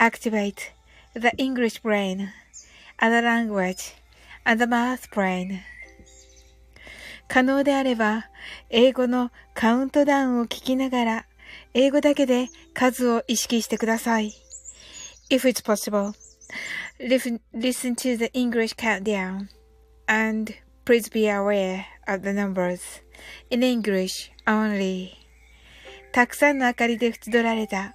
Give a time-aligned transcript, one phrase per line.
[0.00, 0.72] activate
[1.14, 2.32] the English brain,
[2.98, 3.94] and the language,
[4.44, 5.60] and the math brain.
[7.28, 8.28] 可能であれば、
[8.70, 11.26] 英語のカウントダウンを聞きながら、
[11.74, 14.32] 英語だけで数を意識してください。
[15.30, 16.12] If it's possible,
[16.98, 19.48] listen to the English countdown,
[20.08, 22.80] and please be aware of the numbers
[23.50, 25.10] in English only.
[26.12, 27.94] たくさんの明かりで縁取られた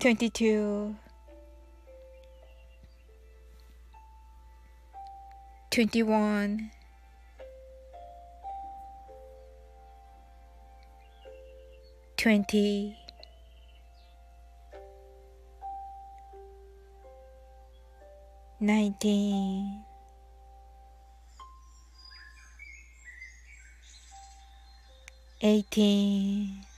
[0.00, 0.96] 22
[5.70, 6.70] 21
[12.16, 12.96] 20
[18.58, 19.84] 19
[25.42, 26.69] 18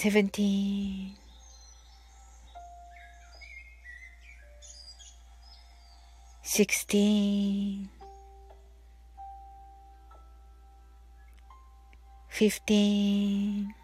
[0.00, 1.14] 17
[6.42, 7.90] 16
[12.30, 13.74] 15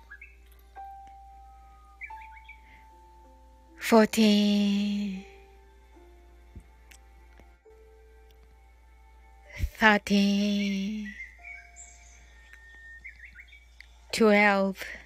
[3.79, 5.27] 14
[9.79, 11.09] 13
[14.13, 15.06] 12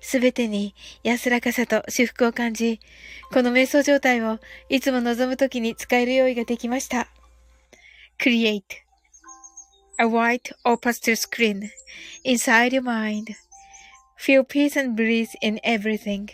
[0.00, 2.80] すべてに安らかさと至福を感じ、
[3.32, 4.38] この瞑想状態を
[4.68, 7.08] いつも望むときに使える用意ができました。
[8.18, 8.62] Create
[9.98, 11.70] a white or pastel screen
[12.24, 13.34] inside your mind.
[14.18, 16.28] Feel peace and bliss in everything.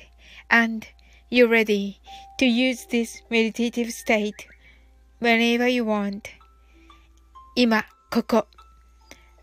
[0.49, 0.87] And
[1.31, 2.01] you're ready
[2.39, 4.47] to use this meditative state
[5.21, 6.23] whenever you want.
[7.55, 8.47] 今、ここ。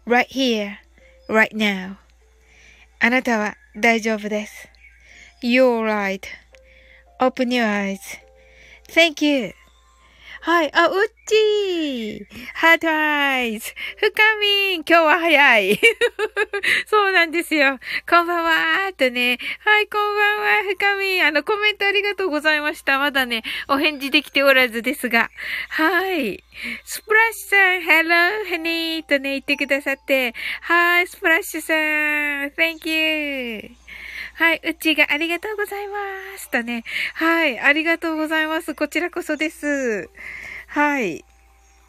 [0.06, 0.78] right here,
[1.30, 1.96] right now.
[3.00, 4.69] あなたは大丈夫です。
[5.43, 9.60] You're right.Open your eyes.Thank you.
[10.44, 10.72] はい。
[10.74, 10.96] あ、うっ
[11.28, 13.68] ちーハートアイズ
[13.98, 14.10] 深
[14.40, 15.80] みん今日は早い
[16.88, 17.78] そうなんですよ。
[18.10, 19.38] こんばんはーとね。
[19.60, 22.98] はい、こんばんは、深みんあの、コメントありがとうございました。
[22.98, 25.30] まだね、お返事できておらずですが。
[25.70, 26.44] はい。
[26.86, 30.34] スプラッシュさん、Hello, honey とね、言ってくださって。
[30.62, 33.81] はい、スプラッシュさん Thank you.
[34.36, 35.96] はい、うちがありがとうございま
[36.38, 36.50] す。
[36.50, 36.84] とね。
[37.16, 38.76] はい、ありがとうございます。
[38.76, 40.10] こちらこそです。
[40.68, 41.26] はい。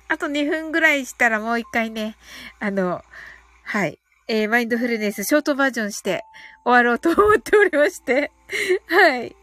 [0.08, 2.16] あと2分ぐらいしたらもう一回ね、
[2.60, 3.02] あの、
[3.64, 3.98] はい。
[4.28, 6.22] えー、マインドフルネスショートバージョンして
[6.64, 8.30] 終わろうと思っておりまして。
[8.86, 9.36] はい。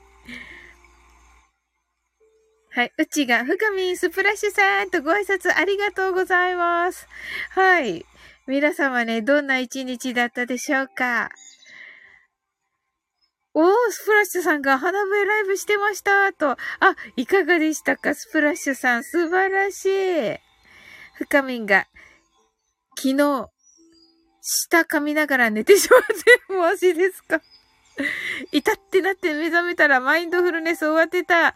[2.72, 2.94] はい。
[2.98, 7.08] うちが、ふかみんスプラッシュさんとご挨拶ありがとうございます。
[7.52, 8.06] はい。
[8.48, 11.30] 皆様ね、どんな一日だったでしょうか？
[13.54, 16.52] おー、スプラッシュさんが花笛ライブしてましたと。
[16.52, 16.58] あ、
[17.16, 18.14] いかがでしたか？
[18.14, 20.38] スプラッシュさん、素晴らしい。
[21.16, 21.88] 深みんが、
[22.96, 23.50] 昨日、
[24.42, 27.42] 舌噛みながら寝てしまって、マジですか？
[28.52, 31.48] いたってなって目覚めたらマインドフルネス終わってた。
[31.48, 31.54] あー、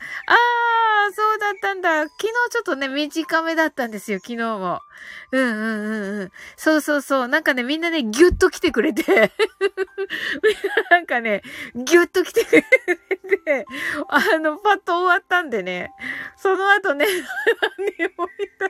[1.12, 2.04] そうだったんだ。
[2.04, 4.80] 昨日ちょっとね、短めだったんですよ、昨日も。
[5.32, 6.32] うんうんうんうん。
[6.56, 7.28] そうそうそう。
[7.28, 9.32] なんかね、みんなね、ぎゅっと来てくれて。
[10.92, 11.42] なんかね、
[11.76, 13.66] ぎゅっと来てくれて、
[14.08, 15.92] あの、パッと終わったんでね。
[16.38, 18.30] その後ね、何人もい
[18.60, 18.70] た。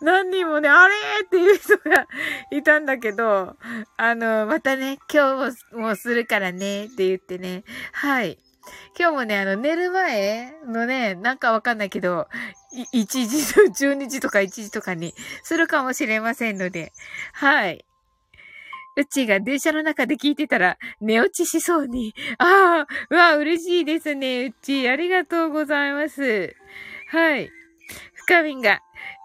[0.00, 0.94] 何人もね、あれ
[1.24, 2.06] っていう人が
[2.50, 3.56] いたんだけど、
[3.96, 7.64] あの、またね、今日も、もうするからね、って言ってね。
[7.92, 8.38] はい。
[8.98, 12.28] 今日もね、あの、寝る前のね、なんかわかんないけど、
[12.92, 16.92] 1時と、12時とか1時とかにするかもしれませんので、
[17.32, 17.84] はい。
[18.98, 22.14] うちが電車の中で聞いてたら寝落ちしそうに。
[22.38, 24.88] ああ、うわ、嬉しいですね、うち。
[24.88, 26.56] ありがとうございます。
[27.10, 27.50] はい。
[28.14, 28.80] 深みんが、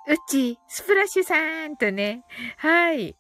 [0.08, 2.24] うち、スプラッシュさんとね。
[2.58, 3.16] はい。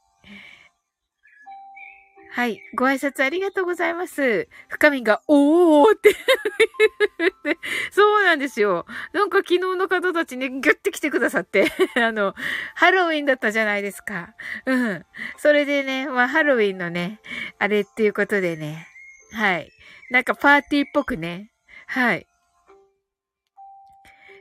[2.33, 2.61] はい。
[2.75, 4.47] ご挨拶ありがとうございます。
[4.69, 6.15] 深みが、おーって
[7.91, 8.85] そうなんですよ。
[9.11, 11.69] なんか昨日の方たちね、ギュッて来てくださって
[12.01, 12.33] あの、
[12.73, 14.33] ハロウィンだったじゃないですか。
[14.65, 15.05] うん。
[15.37, 17.19] それでね、まあ、ハロウィンのね、
[17.59, 18.87] あれっていうことでね。
[19.33, 19.69] はい。
[20.09, 21.51] なんかパーティーっぽくね。
[21.87, 22.25] はい。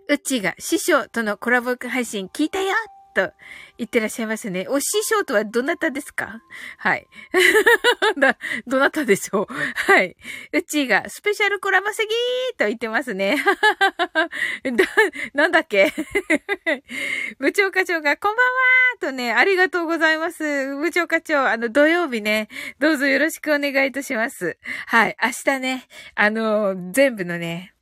[0.08, 2.74] うちが師匠とのコラボ配信聞いたよ
[3.14, 3.32] と
[3.78, 4.66] 言ってらっしゃいますね。
[4.68, 6.40] お師匠とはどなたですか？
[6.78, 7.06] はい。
[8.66, 9.54] どなたでしょう？
[9.92, 10.16] はい。
[10.52, 13.36] うちがスペシャルコラボすぎーと言ってますね。
[14.64, 14.84] だ、
[15.34, 15.92] なんだっけ？
[17.38, 20.76] 部長課長がこんばんはーとね、ありがとうございます。
[20.76, 22.48] 部長課長、あの、土曜日ね、
[22.78, 24.58] どうぞよろしくお願いいたします。
[24.86, 25.16] はい。
[25.22, 27.74] 明日ね、あの、全部のね、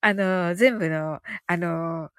[0.00, 2.10] あの、全部の、あの、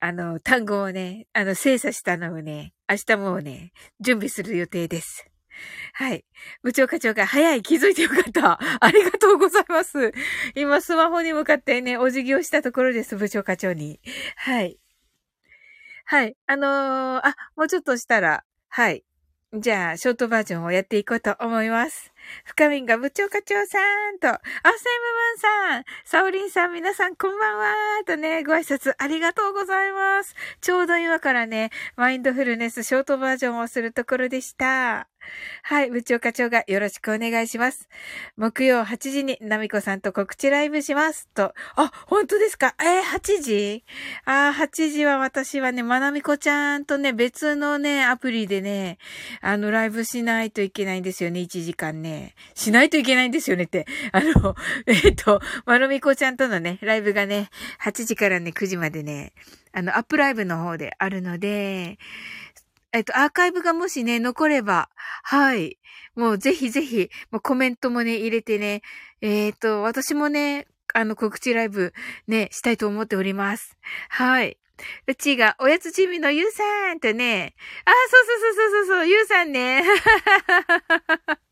[0.00, 5.26] あの、単語をね、あの、精査したのをね、明日もうね、準備する予定です。
[5.94, 6.24] はい。
[6.62, 8.58] 部長課長が早い気づいてよかった。
[8.80, 10.12] ありがとうございます。
[10.54, 14.00] 今スマホに向かってね、お辞儀をしたところです、部長課長に。
[14.36, 14.78] はい。
[16.04, 16.36] はい。
[16.46, 19.04] あのー、あ、もうちょっとしたら、はい。
[19.54, 22.12] じゃあ、ショートバージョンをやっていこうと思います。
[22.44, 23.78] 深みんが部長課長さ
[24.10, 27.74] んと、あ、セイムムーンさん、サオリンさん、皆さんこんばんは
[28.06, 30.34] とね、ご挨拶ありがとうございます。
[30.60, 35.08] ちょうど今からね、マインドフルネスショートバージョンをするところでした。
[35.64, 37.88] はい、部長課長がよろしくお願いします。
[38.36, 41.28] 木曜8時にナミコさんと告知ライブします。
[41.34, 41.52] と。
[41.74, 42.76] あ、本当ですか？
[42.80, 43.84] えー、8時？
[44.24, 48.98] あ8時は私はね、まなみこちゃんとね、別のね、アプリでね、
[49.40, 52.15] あの、ライブしないといけないんですよね、1時間ね。
[52.54, 53.86] しないといけないんですよねって。
[54.12, 54.54] あの、
[54.86, 57.50] えっ、と、まなみこちゃんとのね、ライブがね、
[57.82, 59.32] 8時からね、9時までね、
[59.72, 61.98] あの、アップライブの方であるので、
[62.92, 64.88] えっと、アーカイブがもしね、残れば、
[65.22, 65.78] はい。
[66.14, 68.82] もうぜひぜひ、もうコメントもね、入れてね、
[69.20, 71.92] えっ、と、私もね、あの、告知ライブ
[72.26, 73.76] ね、したいと思っております。
[74.08, 74.56] はい。
[75.06, 77.54] うちが、おやつチームのゆうさんとね、
[77.84, 79.82] あ、そうそうそうそうそう、ゆうさんね。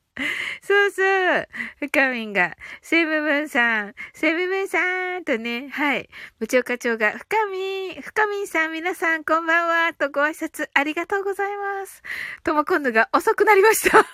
[0.62, 1.48] そうそう。
[1.80, 6.08] 深みんが、セブブンさん、セブブンさんとね、はい。
[6.38, 12.02] 部長課長が、深みん、深みんさん、皆さん、こんばんは、とご挨拶ありがとうございます。
[12.44, 14.06] とも今度が遅くなりました。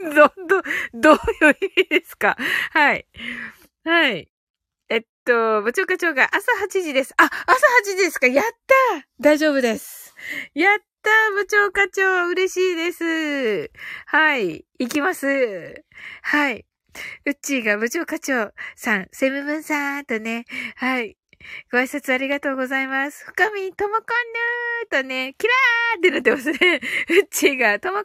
[0.00, 0.62] ど、ど、
[0.94, 2.36] どういう意味ですか？
[2.70, 3.06] はい。
[3.84, 4.28] はい。
[4.88, 7.14] えっと、部長課長が朝8時です。
[7.16, 8.26] あ、朝8時ですか？
[8.26, 10.14] やった大丈夫です。
[10.54, 13.70] やっった部長課長嬉しいです。
[14.06, 14.64] はい。
[14.78, 15.84] 行きます。
[16.22, 16.64] はい。
[17.26, 20.44] うっちーが部長課長さん、セムブンさんとね、
[20.76, 21.16] はい。
[21.70, 23.24] ご挨拶ありがとうございます。
[23.26, 26.80] 深み、ともこんぬーとね、キラーってなってますね。
[27.10, 28.04] うっちーが、ともこ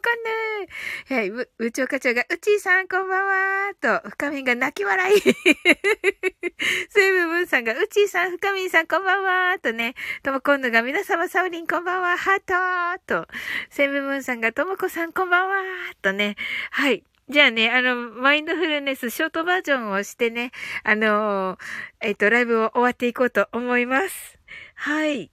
[0.62, 1.14] ぬー。
[1.14, 5.20] はい、部長課長が、うっちーさんこんばんはーと、深みが泣き笑い。
[6.90, 13.28] セブブンさんが、うっちーさん、深みさんこんばんはーとね、ともこんぬが、皆様サウリンこんばんは、ハートーと、
[13.70, 16.36] セブブンさんが、ともこさんこんばんはーとね、
[16.70, 17.04] はい。
[17.30, 20.50] じゃあね、あの、マインドフルネスショートバージョンをしてね、
[20.82, 21.58] あのー、
[22.00, 24.38] えっ、と、ライブを終わっていこうと思います。
[24.74, 25.30] はい。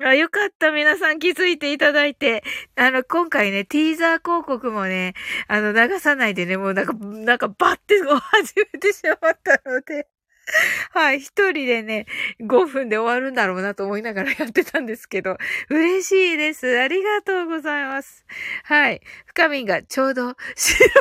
[0.00, 0.72] あ、よかった。
[0.72, 2.42] 皆さん気づいていただいて。
[2.76, 5.14] あの、今回ね、ティーザー広告もね、
[5.46, 10.08] あの、流さないでね、もうなんか、なんかバッて始めてしまったので。
[10.92, 12.06] はい、一人でね、
[12.40, 15.36] 5分で終わるんだろうなと思いながらやってたんですけど、
[15.68, 16.80] 嬉しいです。
[16.80, 18.24] ありがとうございます。
[18.64, 19.00] はい。
[19.26, 20.98] 深みがちょうど白か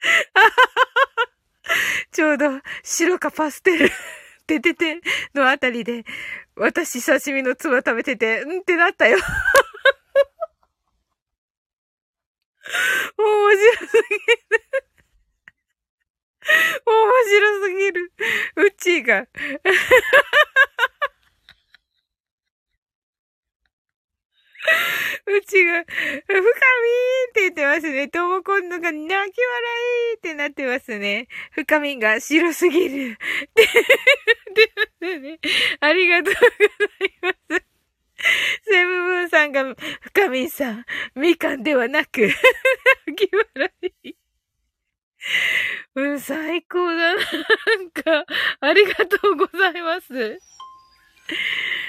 [2.12, 3.90] ちょうど白かパステル
[4.46, 5.00] ててて
[5.34, 6.04] のあたりで、
[6.56, 9.18] 私刺身のつば食べてて、んってなったよ。
[13.16, 14.16] 面白すぎ
[14.56, 14.64] る。
[16.86, 18.12] 面白すぎる。
[18.56, 19.26] うちが。
[25.26, 25.92] うちが、深
[26.32, 26.44] みーっ
[27.32, 28.08] て言ってますね。
[28.08, 29.30] ともこんのが泣き笑
[30.12, 31.28] いってなってますね。
[31.52, 33.12] 深みが白すぎる。
[33.12, 33.16] っ
[33.54, 33.68] て
[34.54, 35.38] 言ってますね。
[35.80, 36.46] ありがとうござ
[37.04, 37.64] います。
[38.64, 40.84] セブブンさんが、深みさん、
[41.14, 42.22] みかんではなく、
[43.06, 43.73] 泣き笑い。
[45.94, 47.16] うん、最高だな。
[47.16, 47.22] な
[47.76, 48.26] んか、
[48.60, 50.38] ありがとうございます。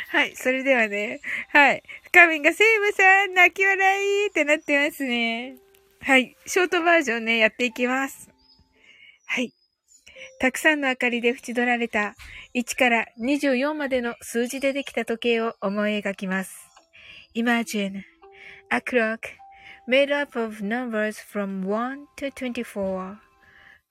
[0.10, 1.84] はい、それではね、はい。
[2.04, 5.58] 深みがセイムさん、泣き笑いってなってますね。
[6.02, 8.30] はい、ショートバージョンね、やっていきます。
[9.26, 9.52] はい。
[10.40, 12.16] たくさんの明かりで縁取られた
[12.54, 16.70] 1から24までの数字でできた時計を思い描きます。
[17.36, 18.04] Imagine
[18.70, 19.20] a clock
[19.88, 23.25] made up of numbers from 1 to 24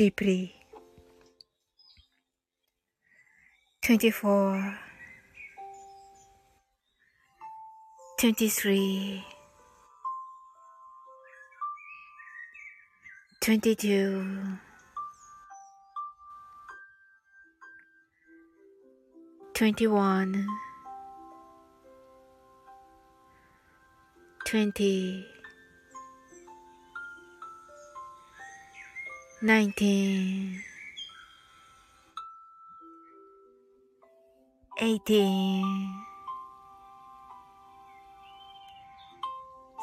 [0.00, 0.54] deeply.
[3.82, 4.78] 24
[8.18, 9.24] 23
[13.42, 14.58] 22
[19.52, 20.46] 21
[24.46, 25.39] 20
[29.42, 30.62] 19
[34.78, 36.10] 18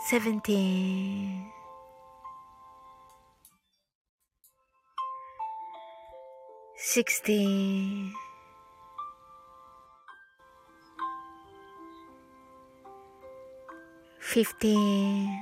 [0.07, 1.51] seventeen,
[6.77, 8.13] sixteen,
[14.17, 15.41] fifteen,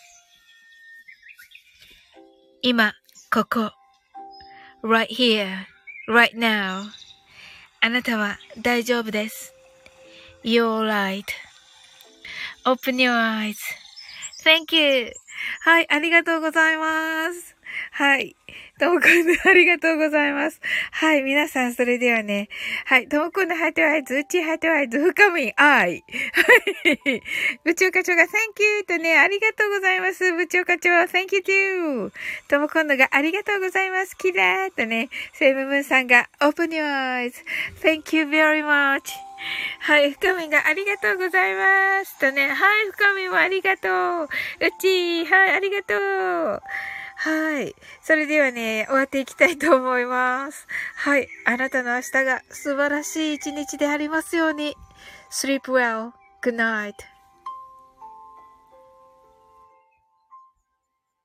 [2.63, 2.93] 今、
[3.31, 3.71] ここ
[4.83, 5.65] right here
[6.07, 6.83] right now.
[7.81, 9.55] あなたは大丈夫です。
[10.43, 10.85] You're
[12.63, 13.11] right.Open your
[14.43, 15.11] eyes.Thank you.
[15.61, 17.55] はい、ありがとうございます。
[17.91, 18.35] はい。
[18.81, 20.59] ともこん、ありがとうございます。
[20.89, 22.49] はい、皆さん、それではね。
[22.85, 25.67] はい、ともこんぬ、ハートワイズ、うちハートワイズ、深み、愛。
[25.67, 26.03] はい。
[27.63, 30.33] 部長課長が、Thank you とね、ありがとうございます。
[30.33, 32.11] 部長課長、Thank you too.
[32.47, 34.17] ともこんぬが、ありがとうございます。
[34.17, 39.01] キラーとね、セブムーンさんが、Open your eyes.Thank you very much.
[39.81, 42.17] はい、深みがありがとうございます。
[42.17, 44.23] とね、はい、深みもありがとう。
[44.23, 44.27] う
[44.79, 46.61] ち、はい、ありがとう。
[47.23, 47.75] はい。
[48.01, 50.65] それではね、終わっていきたいと思います。
[50.95, 51.27] はい。
[51.45, 54.75] あなたの明日が素晴らしい一日でありますように。
[55.29, 56.13] sleep well.
[56.41, 57.10] Good night.